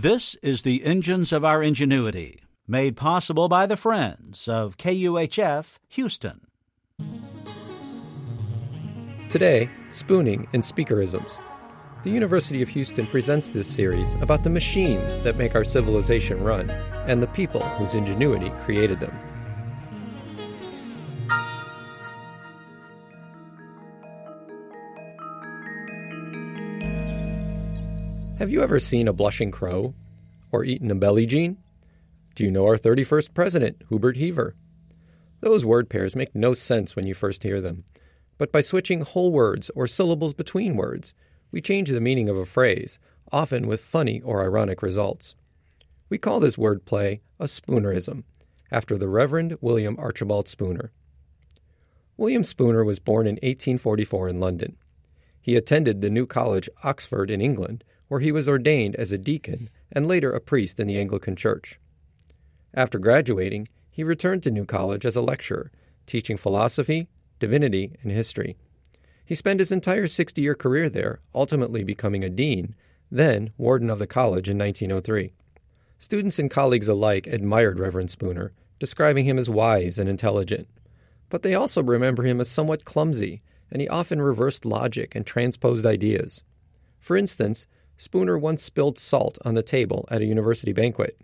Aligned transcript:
This 0.00 0.36
is 0.44 0.62
the 0.62 0.84
Engines 0.84 1.32
of 1.32 1.44
Our 1.44 1.60
Ingenuity, 1.60 2.40
made 2.68 2.96
possible 2.96 3.48
by 3.48 3.66
the 3.66 3.76
friends 3.76 4.46
of 4.46 4.76
KUHF 4.76 5.78
Houston. 5.88 6.46
Today, 9.28 9.68
spooning 9.90 10.46
and 10.52 10.62
speakerisms. 10.62 11.40
The 12.04 12.10
University 12.10 12.62
of 12.62 12.68
Houston 12.68 13.08
presents 13.08 13.50
this 13.50 13.66
series 13.66 14.14
about 14.20 14.44
the 14.44 14.50
machines 14.50 15.20
that 15.22 15.36
make 15.36 15.56
our 15.56 15.64
civilization 15.64 16.44
run 16.44 16.70
and 16.70 17.20
the 17.20 17.26
people 17.26 17.62
whose 17.62 17.94
ingenuity 17.94 18.50
created 18.64 19.00
them. 19.00 19.18
Have 28.38 28.52
you 28.52 28.62
ever 28.62 28.78
seen 28.78 29.08
a 29.08 29.12
blushing 29.12 29.50
crow? 29.50 29.94
Or 30.52 30.62
eaten 30.62 30.92
a 30.92 30.94
belly 30.94 31.26
jean? 31.26 31.56
Do 32.36 32.44
you 32.44 32.52
know 32.52 32.66
our 32.66 32.78
31st 32.78 33.34
president, 33.34 33.82
Hubert 33.88 34.16
Heaver? 34.16 34.54
Those 35.40 35.64
word 35.64 35.90
pairs 35.90 36.14
make 36.14 36.36
no 36.36 36.54
sense 36.54 36.94
when 36.94 37.04
you 37.04 37.14
first 37.14 37.42
hear 37.42 37.60
them, 37.60 37.82
but 38.38 38.52
by 38.52 38.60
switching 38.60 39.00
whole 39.00 39.32
words 39.32 39.72
or 39.74 39.88
syllables 39.88 40.34
between 40.34 40.76
words, 40.76 41.14
we 41.50 41.60
change 41.60 41.90
the 41.90 42.00
meaning 42.00 42.28
of 42.28 42.36
a 42.36 42.44
phrase, 42.44 43.00
often 43.32 43.66
with 43.66 43.80
funny 43.80 44.20
or 44.20 44.44
ironic 44.44 44.82
results. 44.82 45.34
We 46.08 46.16
call 46.16 46.38
this 46.38 46.54
wordplay 46.54 47.18
a 47.40 47.46
spoonerism, 47.46 48.22
after 48.70 48.96
the 48.96 49.08
Reverend 49.08 49.58
William 49.60 49.96
Archibald 49.98 50.46
Spooner. 50.46 50.92
William 52.16 52.44
Spooner 52.44 52.84
was 52.84 53.00
born 53.00 53.26
in 53.26 53.34
1844 53.34 54.28
in 54.28 54.38
London. 54.38 54.76
He 55.42 55.56
attended 55.56 56.02
the 56.02 56.10
New 56.10 56.24
College, 56.24 56.68
Oxford, 56.84 57.32
in 57.32 57.42
England, 57.42 57.82
where 58.08 58.20
he 58.20 58.32
was 58.32 58.48
ordained 58.48 58.96
as 58.96 59.12
a 59.12 59.18
deacon 59.18 59.70
and 59.92 60.08
later 60.08 60.32
a 60.32 60.40
priest 60.40 60.80
in 60.80 60.86
the 60.86 60.98
Anglican 60.98 61.36
Church. 61.36 61.78
After 62.74 62.98
graduating, 62.98 63.68
he 63.90 64.04
returned 64.04 64.42
to 64.42 64.50
New 64.50 64.64
College 64.64 65.06
as 65.06 65.16
a 65.16 65.22
lecturer, 65.22 65.70
teaching 66.06 66.36
philosophy, 66.36 67.08
divinity, 67.38 67.92
and 68.02 68.12
history. 68.12 68.56
He 69.24 69.34
spent 69.34 69.60
his 69.60 69.72
entire 69.72 70.08
60 70.08 70.40
year 70.40 70.54
career 70.54 70.88
there, 70.88 71.20
ultimately 71.34 71.84
becoming 71.84 72.24
a 72.24 72.30
dean, 72.30 72.74
then 73.10 73.50
warden 73.58 73.90
of 73.90 73.98
the 73.98 74.06
college 74.06 74.48
in 74.48 74.58
1903. 74.58 75.32
Students 75.98 76.38
and 76.38 76.50
colleagues 76.50 76.88
alike 76.88 77.26
admired 77.26 77.78
Reverend 77.78 78.10
Spooner, 78.10 78.52
describing 78.78 79.24
him 79.24 79.38
as 79.38 79.50
wise 79.50 79.98
and 79.98 80.08
intelligent. 80.08 80.68
But 81.28 81.42
they 81.42 81.54
also 81.54 81.82
remember 81.82 82.22
him 82.22 82.40
as 82.40 82.48
somewhat 82.48 82.84
clumsy, 82.84 83.42
and 83.70 83.82
he 83.82 83.88
often 83.88 84.22
reversed 84.22 84.64
logic 84.64 85.14
and 85.14 85.26
transposed 85.26 85.84
ideas. 85.84 86.42
For 87.00 87.16
instance, 87.16 87.66
Spooner 87.98 88.38
once 88.38 88.62
spilled 88.62 88.98
salt 88.98 89.38
on 89.44 89.54
the 89.54 89.62
table 89.62 90.06
at 90.10 90.22
a 90.22 90.26
university 90.26 90.72
banquet. 90.72 91.20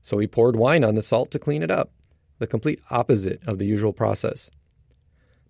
So 0.00 0.18
he 0.18 0.26
poured 0.26 0.56
wine 0.56 0.84
on 0.84 0.94
the 0.94 1.02
salt 1.02 1.30
to 1.32 1.38
clean 1.38 1.62
it 1.62 1.70
up, 1.70 1.90
the 2.38 2.46
complete 2.46 2.80
opposite 2.90 3.42
of 3.46 3.58
the 3.58 3.66
usual 3.66 3.92
process. 3.92 4.50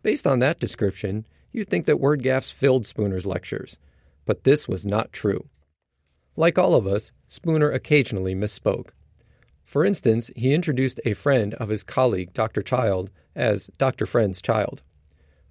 Based 0.02 0.26
on 0.26 0.38
that 0.38 0.58
description, 0.58 1.26
you'd 1.52 1.68
think 1.68 1.86
that 1.86 2.00
word 2.00 2.22
gaffes 2.22 2.52
filled 2.52 2.86
Spooner's 2.86 3.26
lectures, 3.26 3.76
but 4.24 4.44
this 4.44 4.66
was 4.66 4.84
not 4.84 5.12
true. 5.12 5.48
Like 6.36 6.58
all 6.58 6.74
of 6.74 6.86
us, 6.86 7.12
Spooner 7.28 7.70
occasionally 7.70 8.34
misspoke. 8.34 8.88
For 9.64 9.84
instance, 9.84 10.30
he 10.34 10.54
introduced 10.54 11.00
a 11.04 11.14
friend 11.14 11.54
of 11.54 11.68
his 11.68 11.84
colleague, 11.84 12.32
Dr. 12.32 12.62
Child, 12.62 13.10
as 13.36 13.70
Dr. 13.78 14.06
Friend's 14.06 14.42
child. 14.42 14.82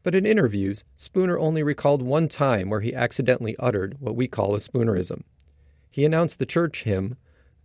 But 0.03 0.13
in 0.13 0.25
interviews, 0.25 0.83
Spooner 0.97 1.39
only 1.39 1.63
recalled 1.63 2.01
one 2.01 2.27
time 2.27 2.69
where 2.69 2.81
he 2.81 2.93
accidentally 2.93 3.55
uttered 3.57 3.95
what 3.99 4.15
we 4.15 4.27
call 4.27 4.53
a 4.53 4.59
Spoonerism. 4.59 5.23
He 5.89 6.03
announced 6.03 6.39
the 6.39 6.45
church 6.45 6.83
hymn, 6.83 7.15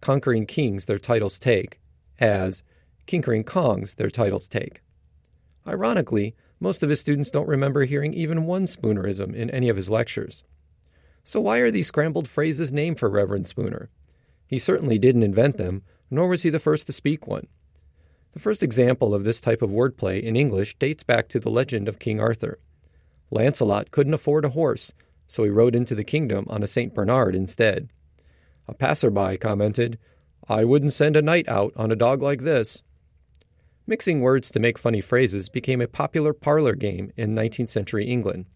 Conquering 0.00 0.46
Kings 0.46 0.84
Their 0.84 1.00
Titles 1.00 1.38
Take, 1.38 1.80
as 2.20 2.62
Kinkering 3.06 3.44
Kongs 3.44 3.96
Their 3.96 4.10
Titles 4.10 4.46
Take. 4.46 4.82
Ironically, 5.66 6.36
most 6.60 6.82
of 6.82 6.90
his 6.90 7.00
students 7.00 7.30
don't 7.30 7.48
remember 7.48 7.84
hearing 7.84 8.14
even 8.14 8.46
one 8.46 8.66
Spoonerism 8.66 9.34
in 9.34 9.50
any 9.50 9.68
of 9.68 9.76
his 9.76 9.90
lectures. 9.90 10.44
So, 11.24 11.40
why 11.40 11.58
are 11.58 11.70
these 11.70 11.88
scrambled 11.88 12.28
phrases 12.28 12.72
named 12.72 12.98
for 12.98 13.10
Reverend 13.10 13.46
Spooner? 13.46 13.90
He 14.46 14.58
certainly 14.58 14.98
didn't 14.98 15.24
invent 15.24 15.56
them, 15.56 15.82
nor 16.10 16.28
was 16.28 16.42
he 16.42 16.50
the 16.50 16.58
first 16.58 16.86
to 16.86 16.92
speak 16.92 17.26
one. 17.26 17.48
The 18.38 18.42
first 18.42 18.62
example 18.62 19.16
of 19.16 19.24
this 19.24 19.40
type 19.40 19.62
of 19.62 19.70
wordplay 19.70 20.22
in 20.22 20.36
English 20.36 20.78
dates 20.78 21.02
back 21.02 21.28
to 21.30 21.40
the 21.40 21.50
legend 21.50 21.88
of 21.88 21.98
King 21.98 22.20
Arthur. 22.20 22.60
Lancelot 23.32 23.90
couldn't 23.90 24.14
afford 24.14 24.44
a 24.44 24.50
horse, 24.50 24.92
so 25.26 25.42
he 25.42 25.50
rode 25.50 25.74
into 25.74 25.96
the 25.96 26.04
kingdom 26.04 26.46
on 26.48 26.62
a 26.62 26.68
St. 26.68 26.94
Bernard 26.94 27.34
instead. 27.34 27.88
A 28.68 28.74
passerby 28.74 29.38
commented, 29.38 29.98
I 30.48 30.64
wouldn't 30.64 30.92
send 30.92 31.16
a 31.16 31.20
knight 31.20 31.48
out 31.48 31.72
on 31.74 31.90
a 31.90 31.96
dog 31.96 32.22
like 32.22 32.42
this. 32.42 32.84
Mixing 33.88 34.20
words 34.20 34.52
to 34.52 34.60
make 34.60 34.78
funny 34.78 35.00
phrases 35.00 35.48
became 35.48 35.80
a 35.80 35.88
popular 35.88 36.32
parlor 36.32 36.76
game 36.76 37.12
in 37.16 37.34
19th 37.34 37.70
century 37.70 38.06
England. 38.06 38.46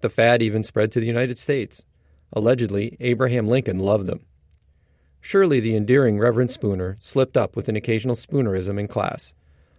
The 0.00 0.08
fad 0.08 0.40
even 0.40 0.64
spread 0.64 0.90
to 0.92 1.00
the 1.00 1.06
United 1.06 1.38
States. 1.38 1.84
Allegedly, 2.32 2.96
Abraham 2.98 3.46
Lincoln 3.46 3.78
loved 3.78 4.06
them. 4.06 4.24
Surely 5.24 5.60
the 5.60 5.76
endearing 5.76 6.18
Reverend 6.18 6.50
Spooner 6.50 6.98
slipped 7.00 7.36
up 7.36 7.54
with 7.54 7.68
an 7.68 7.76
occasional 7.76 8.16
Spoonerism 8.16 8.78
in 8.78 8.88
class, 8.88 9.32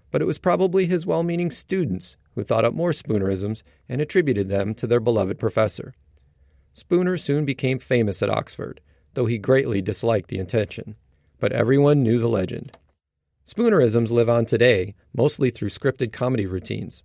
but 0.09 0.21
it 0.21 0.25
was 0.25 0.37
probably 0.37 0.85
his 0.85 1.05
well 1.05 1.21
meaning 1.21 1.51
students 1.51 2.15
who 2.33 2.43
thought 2.43 2.63
up 2.63 2.73
more 2.73 2.91
Spoonerisms 2.91 3.61
and 3.89 3.99
attributed 3.99 4.47
them 4.47 4.73
to 4.73 4.87
their 4.87 5.01
beloved 5.01 5.37
professor. 5.37 5.93
Spooner 6.73 7.17
soon 7.17 7.43
became 7.43 7.77
famous 7.77 8.23
at 8.23 8.29
Oxford, 8.29 8.79
though 9.15 9.25
he 9.25 9.37
greatly 9.37 9.81
disliked 9.81 10.29
the 10.29 10.39
intention. 10.39 10.95
But 11.39 11.51
everyone 11.51 12.03
knew 12.03 12.19
the 12.19 12.29
legend. 12.29 12.77
Spoonerisms 13.45 14.11
live 14.11 14.29
on 14.29 14.45
today, 14.45 14.95
mostly 15.13 15.49
through 15.49 15.69
scripted 15.69 16.13
comedy 16.13 16.45
routines. 16.45 17.03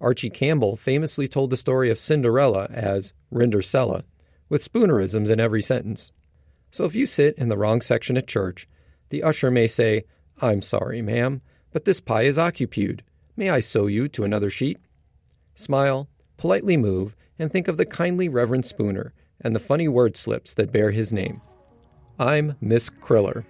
Archie 0.00 0.30
Campbell 0.30 0.76
famously 0.76 1.26
told 1.26 1.50
the 1.50 1.56
story 1.56 1.90
of 1.90 1.98
Cinderella 1.98 2.68
as 2.72 3.12
Rindercella, 3.32 4.04
with 4.48 4.64
Spoonerisms 4.64 5.28
in 5.28 5.40
every 5.40 5.60
sentence. 5.60 6.12
So 6.74 6.84
if 6.84 6.96
you 6.96 7.06
sit 7.06 7.38
in 7.38 7.48
the 7.48 7.56
wrong 7.56 7.80
section 7.80 8.16
at 8.16 8.26
church, 8.26 8.66
the 9.10 9.22
usher 9.22 9.48
may 9.48 9.68
say, 9.68 10.06
I'm 10.42 10.60
sorry, 10.60 11.02
ma'am, 11.02 11.40
but 11.72 11.84
this 11.84 12.00
pie 12.00 12.22
is 12.22 12.36
occupied. 12.36 13.04
May 13.36 13.48
I 13.48 13.60
sew 13.60 13.86
you 13.86 14.08
to 14.08 14.24
another 14.24 14.50
sheet? 14.50 14.80
Smile, 15.54 16.08
politely 16.36 16.76
move, 16.76 17.14
and 17.38 17.52
think 17.52 17.68
of 17.68 17.76
the 17.76 17.86
kindly 17.86 18.28
Reverend 18.28 18.66
Spooner 18.66 19.14
and 19.40 19.54
the 19.54 19.60
funny 19.60 19.86
word 19.86 20.16
slips 20.16 20.52
that 20.54 20.72
bear 20.72 20.90
his 20.90 21.12
name. 21.12 21.40
I'm 22.18 22.56
Miss 22.60 22.90
Kriller, 22.90 23.44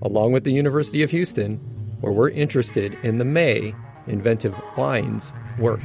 along 0.00 0.32
with 0.32 0.44
the 0.44 0.52
University 0.54 1.02
of 1.02 1.10
Houston, 1.10 1.56
where 2.00 2.14
we're 2.14 2.30
interested 2.30 2.96
in 3.02 3.18
the 3.18 3.26
May 3.26 3.74
inventive 4.06 4.58
wines 4.74 5.34
work. 5.58 5.82